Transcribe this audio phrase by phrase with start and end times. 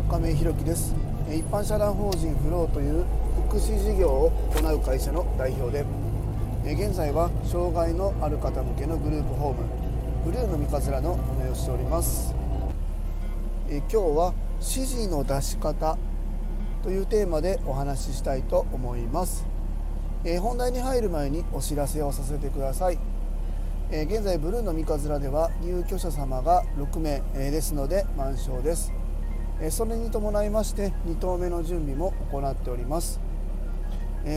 [0.00, 0.94] 亀井弘樹です。
[1.28, 3.04] 一般社団法人フローという
[3.48, 5.84] 福祉事業を行う会社の代表で
[6.64, 9.64] 現在は障害のある方向けのグループホーム
[10.24, 12.34] ブルーの三日面の運営をしております。
[13.68, 15.98] 今日は指示の出し方
[16.82, 19.44] というテーマでお話ししたいと思います。
[20.40, 22.98] 本題に入る前にお知らせをさせてください。
[23.90, 28.92] 現在ブルーの三日面では入居者様が6名ですので満床です。
[29.70, 33.20] それに伴いまして2棟目の準備も行っております。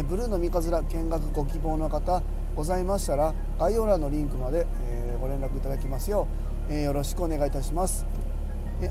[0.08, 2.22] ブルーの三日面見学ご希望の方
[2.56, 4.66] ございましたら概要欄のリンクまで
[5.20, 6.28] ご連絡いただきますよ
[6.70, 8.06] うよろしくお願いいたします。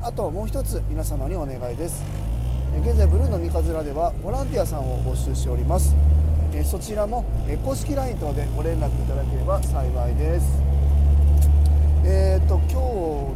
[0.03, 2.03] あともう一つ皆様にお願いです。
[2.83, 5.95] 現在ブルーの三日面ではボランティアさんを募集しております。
[6.65, 7.25] そちらも
[7.65, 10.68] 公式 LINE 等でご連絡いただければ幸いです。
[12.11, 12.75] えーと、今日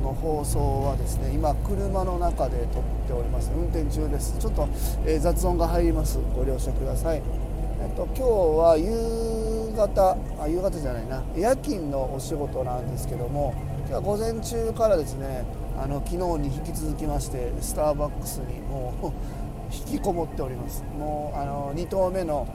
[0.03, 3.53] の放送はですね今車の中で撮っております。
[3.55, 4.39] 運転中です。
[4.39, 4.67] ちょっと、
[5.05, 6.19] えー、雑音が入ります。
[6.35, 7.21] ご了承ください、
[7.83, 11.23] えーと、今日は夕方あ夕方じゃないな。
[11.37, 15.45] 夜勤のお仕事なんですけども今日は午前中からですね
[15.77, 16.17] あの昨日
[16.49, 19.07] に引き続きましてスターバックスにもう
[19.71, 20.83] 引きこもっております。
[20.99, 22.47] もうあの2棟目の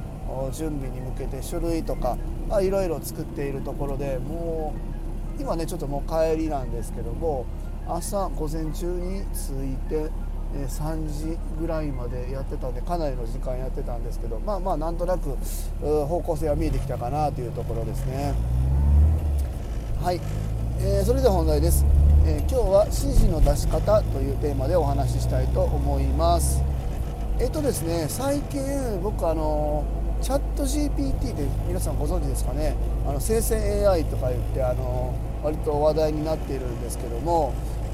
[0.52, 2.18] 準備に向けて書類とか
[2.60, 4.98] いろいろ作っているところでもう
[5.40, 7.46] 今ねちょっともう帰りなんですけども
[7.88, 10.10] 朝午前中に着いて
[10.54, 15.36] 3時ぐらいまでやってたんでかなりの時間やってたんですけどまあまあなんとなく
[15.82, 18.34] 方向性は見えてきたかなというところですね。
[20.02, 20.22] はい、
[20.80, 21.84] えー、それでは本題です、
[22.26, 26.64] えー、今日は指示の出し方というテーマでお話ししたいと思います。
[27.40, 28.62] えっ、ー、とですね最近
[29.02, 29.84] 僕あの
[30.22, 32.76] チャット GPT で皆さんご存知ですかね？
[33.06, 35.14] あの生成 AI とか言ってあの
[35.48, 37.54] 割と話題になっているんですけども、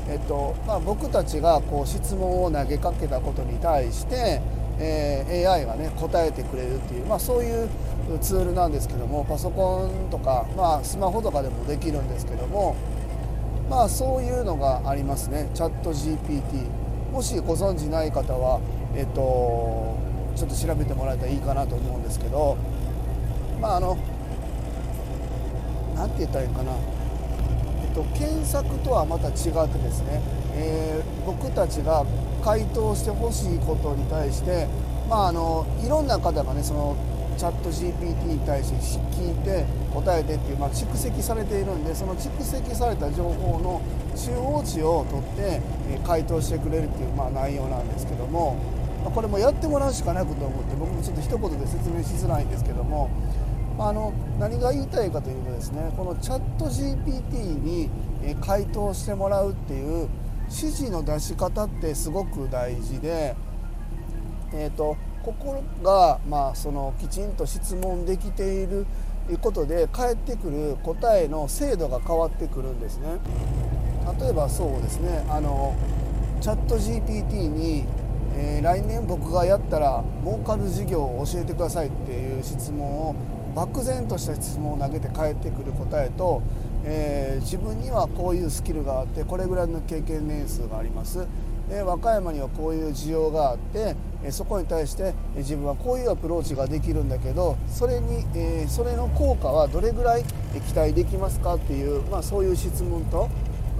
[0.10, 4.42] えっとまあ、僕たちがこう質問を投げかけたことに対して、
[4.80, 7.70] えー、AI がね答えてくれるっていう、まあ、そういう
[8.22, 12.76] ツールなんですけどもパソコンとか、まあ、スマホとかでもできるんですけども、
[13.70, 15.50] まあ、そういうのがありますね。
[15.54, 18.60] チャット GPT もしご存知ない方は
[18.96, 19.96] えっと
[20.36, 22.58] ちょっと調べてもらえたらいいかなと思うんですけど
[23.62, 23.96] まああの
[25.96, 26.72] 何て言ったらいいかな、
[27.94, 29.36] と、検索とはまた違っ
[29.70, 30.22] てですね、
[30.56, 32.06] えー、僕たちが
[32.44, 34.68] 回答してほしいことに対して
[35.10, 36.96] まああのいろんな方がねその
[37.38, 43.82] チャット GPT に対して聞いて答えてっていう、まあ、蓄積されているんでその蓄積された情報の
[44.16, 45.62] 中央値を取って
[46.06, 48.58] 回答してくれるっていう、まあ、内容なんですけども
[49.14, 53.10] これもやってもらうしかないこと思って僕もちょっと一言で説明しづらいんですけども
[53.80, 57.90] あの何が言いたいかというとですねこのチャット GPT に
[58.42, 60.10] 回答してもらうっていう
[60.46, 63.36] 指示の出し方ってすごく大事で、
[64.54, 68.86] えーと、ここが、まあ、そのきちんと質問できている
[69.42, 73.20] ことで返ってくる答えの精度が変わってくるんですね。
[74.20, 75.74] 例えばそうですねあの
[76.42, 77.86] チャット GPT に
[78.36, 83.16] えー、来年僕がやったら儲かる事業を教えてくださいっていう質問を
[83.56, 86.42] 漠然とした質問を投げて返ってくる答えと、
[86.84, 91.26] えー、自分にはこういうスキルがあってこれぐらいの経験年数があります、
[91.70, 103.30] えー、和歌山にはこういう需要があって、えそこに対して自分はこういうアプローチができるんだけどそれに、えそれの効果はどれぐらい期待できますかっていう、まあ、そういう質問と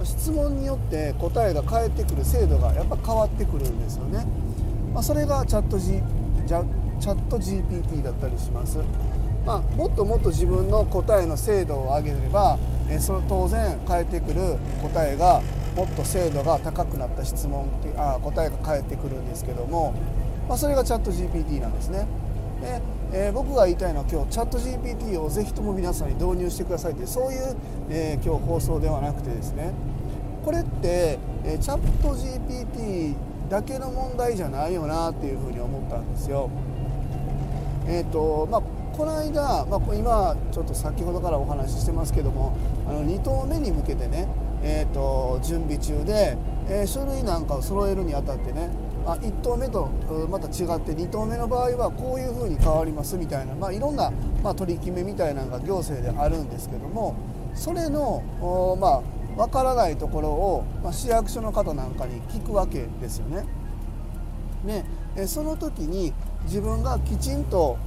[0.04, 4.26] 質問によって答えが返ってくる精度がやっぱ変わってくるんですよね。
[4.92, 6.02] まあ、それがチャット、G、
[6.46, 6.62] チャ
[7.12, 8.78] ット GPT だったりします、
[9.44, 15.42] まあ、もっともっと自分の答えの精度を上げれば、えその当然返ってくる答えが
[15.76, 19.94] もっと精度が高くなった質問あ答えが返ってくるんですけども、
[20.48, 22.06] まあ、それがチャット GPT なんですね。
[22.60, 22.80] で
[23.16, 27.56] えー、僕が言いたいのは今日チャット GPT をぜひとも皆さんに導入してくださいってそういう、
[27.88, 29.72] えー、今日放送ではなくてですね
[30.44, 33.14] これって、えー、チャット GPT
[33.48, 36.50] だけの問題じゃないよなっていうふうに思ったんですよ。
[37.86, 38.62] えーとまあ、
[38.96, 42.56] この間、まあ、今ちょっと先ほどからお話ししてますけども
[42.88, 44.28] あの2投目に向けてね、
[44.62, 46.38] えーと、準備中で、
[46.68, 48.70] えー、書類なんかを揃えるにあたってね
[49.04, 49.86] あ1投目と
[50.30, 54.12] また違って2投目の場合はこういうふうに変わりますみたいな、まあ、いろんな、
[54.44, 57.16] まあ、取り決めみたいなのが行政であるんですけども
[57.52, 58.22] それの、
[58.80, 59.02] ま
[59.36, 63.44] あ、わからないところを、まあ、市役所の方なんかに聞くわけですよね。
[64.64, 64.84] ね
[65.26, 66.12] その時に
[66.44, 67.78] 自分がきちんと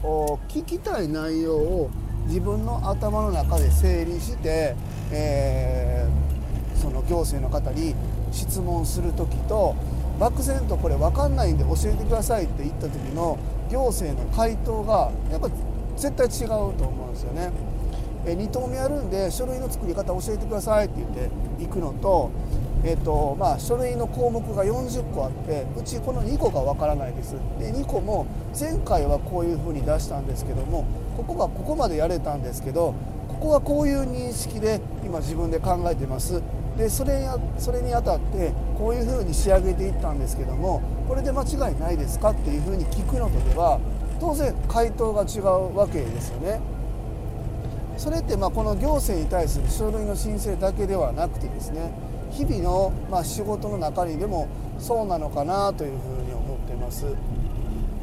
[0.48, 1.90] 聞きたい内容を
[2.28, 4.76] 自分の頭の中で整理して、
[5.12, 7.96] えー、その行政の方に
[8.32, 9.76] 質問する時と
[10.20, 13.38] 漠然とこれ分かんないんで教えてくださいって言った時の
[13.70, 15.50] 行政の回答がやっぱ
[15.96, 16.48] 絶対違う
[16.78, 17.52] と思うんですよね。
[18.26, 22.30] え2棟目あるんで書類の作り方教えてくださいって言って行くのと,、
[22.88, 27.34] えーとまあ、書類の項目が40個あってうちこの2個がわからないです。
[27.60, 28.26] で2個も
[28.58, 30.86] 前回はこういうふうに出したんですけども
[31.18, 32.94] ここがここまでやれたんですけど
[33.28, 36.42] ここはこういう認識で今自分で考えてます。
[36.78, 42.30] でそれやそれにあたってこういうふうに仕上げていったんですけどもこれで間違いないですか？
[42.30, 43.82] っていうふうに聞くのとでは
[44.22, 46.62] 当然回答が違うわけですよね。
[47.98, 51.92] それってまあこの行政に対する書類の申請だけではなくてですね
[52.38, 54.48] 日々のまあ仕事の中にでも
[54.78, 57.06] そうなのかなというふうに思っています。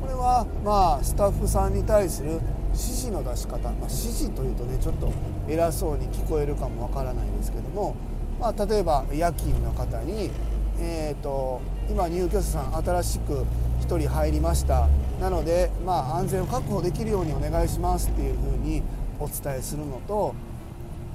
[0.00, 2.40] これはまあスタッフさんに対する
[2.72, 5.12] 指示の出し方、まあ、指示というとねちょっと
[5.48, 7.94] 偉そうに聞こえるかもわからないですけども、
[8.40, 10.31] まあ、例えば夜勤の方に、
[10.81, 13.44] えーと、今入居者さん新しく
[13.82, 14.88] 1人入りました。
[15.20, 18.82] なので、まあ、安全を確保できるようにお願いしますっていうふうに
[19.20, 20.34] お伝えするのと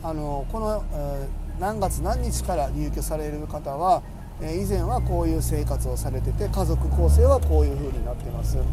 [0.02, 4.02] あのこの、えー、何月何日から入居される方は、
[4.42, 8.56] え、以前はこういう生活をされてて家族構成はこういうふうになってます。
[8.56, 8.64] で、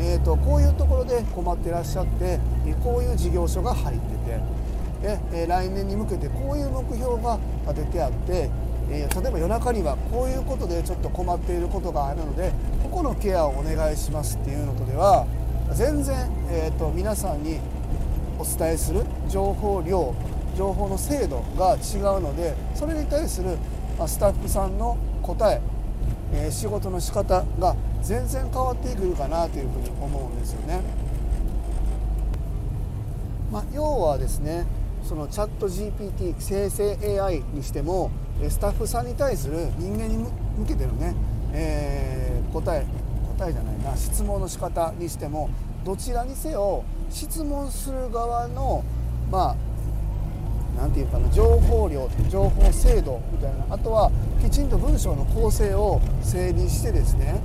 [0.00, 2.40] えーと、こういうところで困ってらっしゃって
[2.82, 4.16] こういう事業所が入って
[5.02, 7.38] てで、え、来年に向けてこういう目標が
[7.68, 8.48] 立ててあって
[8.90, 12.52] え、例えば夜中にはこういうことでちょっと困っていることがあるので
[12.82, 15.26] ここのケアをお願いしますっていうのとでは
[15.72, 16.16] 全然、
[16.50, 17.60] えーと皆さんに
[18.38, 20.14] お伝えする情報量
[20.58, 23.56] 情報の精度が違うのでそれに対する
[24.08, 25.60] スタッフさんの答え
[26.32, 30.80] え仕事の仕方が全然変わってくるかなというふうに思うんですよね。
[33.52, 34.66] まあ、要はですね
[35.04, 38.10] そのチャット GPT 生成 AI にしても
[38.48, 41.14] スタッフさんに対する人間に向けてのね、
[41.54, 42.84] えー、答え
[43.38, 45.48] 答えじゃないな質問の仕方にしても
[45.84, 48.84] どちらにせよ質問する側の
[49.30, 49.67] まあ
[50.88, 54.10] 何て言うかな情報量情報精度みたいなあとは
[54.42, 57.40] きちんと文章の構成を整理してですね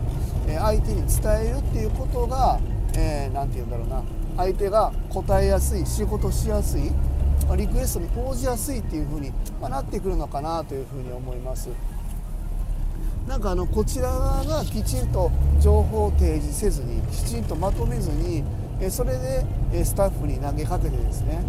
[0.48, 2.60] 相手に伝えるっていうことが
[2.94, 4.04] 何、えー、て言うんだろうな
[4.38, 6.92] 相手が答えやすい仕事しやすい
[7.58, 9.32] リクエストに応じやすいっていう風に
[9.62, 11.70] なってくるのかなというふうに思います。
[13.28, 15.32] なんかあのこちら側がきちんと
[15.62, 18.44] 情報を提示せずにきちんとまとめずに
[18.90, 19.18] それ
[19.72, 21.42] でスタッフに投げかけてですね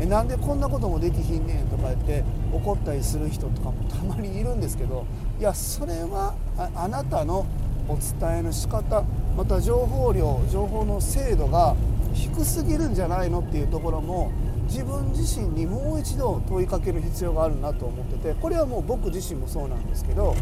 [0.00, 5.06] えなんでこんなこともできひんねんとか言って怒ったりする人とかもたまにいるんですけど
[5.38, 6.34] いやそれは
[6.74, 7.46] あなたの
[7.88, 9.04] お伝えの仕方
[9.36, 11.76] また情報量情報の精度が
[12.14, 14.32] 低すぎるんじゃないのっていうところも
[14.66, 20.34] 自分自身にもう一度問いかける必要があるなと思っててこれはもう僕自身もそうなんですけど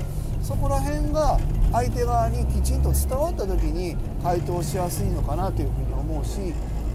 [0.42, 1.38] そこら辺が
[1.72, 6.54] 相手側にきちんと伝わった時に回答しやすいのかなというふうに思うし、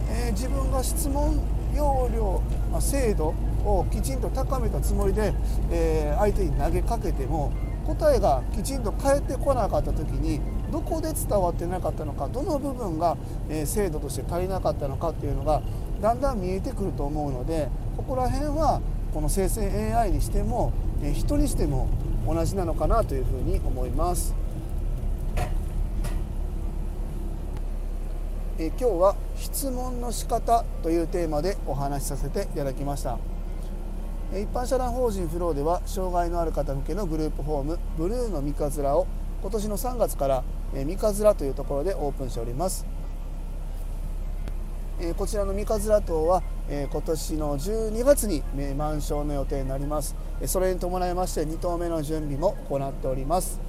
[0.10, 1.42] えー、自分が質問
[1.76, 2.42] 要領、
[2.72, 3.34] まあ、精度
[3.66, 5.34] をきちんと高めたつもりで、
[5.72, 7.52] えー、相手に投げかけても
[7.86, 10.42] 答えがきちんと返ってこなかった時に
[10.72, 13.18] どこで伝わってなかったのかどの部分が、
[13.50, 15.62] えー、精度として足りなかったのかっていうのが
[16.02, 18.82] だんだん見えてくると思うのでここら辺は
[19.14, 21.90] この生成 AI にしても、えー、人にしても
[22.28, 24.36] 同じなのかなというふうに思います。
[28.60, 33.20] え今日は質問の仕方というテーマでお話しさせていただきました。
[34.34, 39.06] 一般社団法人フローでは障害のある方向けのグループホームブルーの三日面を
[39.44, 42.88] 今年の3月から三日面というところでオープンしております。
[45.16, 48.42] こちらの三日面島は今年の12月に
[48.76, 50.16] 満床の予定になります。
[50.48, 53.60] それに伴いまして2棟目の準備も行っております。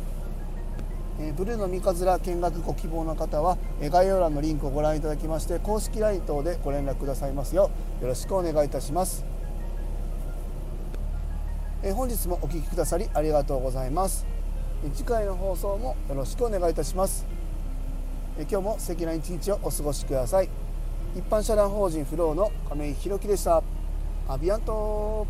[1.20, 7.70] えブルーの三日面見学ご希望の方はえ概要欄のリンクをご覧いただきまして公式 LINE 等でご連絡くださいますよ。
[8.00, 9.25] うよろしくお願いいたします。
[11.82, 14.26] え本日もお聴きくださりありがとうございます。
[14.94, 17.26] 次回の放送もよろしくお願いいたします。
[18.38, 20.48] 今日も素敵な一日をお過ごしください。
[21.16, 23.62] 一般社団法人フローの亀井宏樹でした。
[24.28, 25.26] アビアント